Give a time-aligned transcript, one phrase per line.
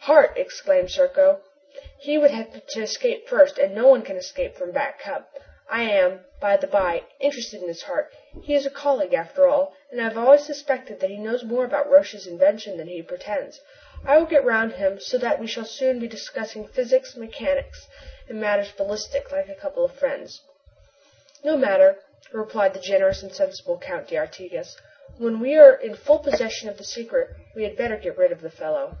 [0.00, 1.42] "Hart!" exclaimed Serko.
[1.98, 5.38] "He would have to escape first and no one can escape from Back Cup.
[5.68, 8.10] I am, by the bye, interested in this Hart.
[8.42, 11.66] He is a colleague, after all, and I have always suspected that he knows more
[11.66, 13.60] about Roch's invention than he pretends.
[14.02, 17.86] I will get round him so that we shall soon be discussing physics, mechanics,
[18.30, 20.40] and matters ballistic like a couple of friends."
[21.44, 21.98] "No matter,"
[22.32, 24.74] replied the generous and sensible Count d'Artigas,
[25.18, 28.40] "when we are in full possession of the secret we had better get rid of
[28.40, 28.96] the fellow."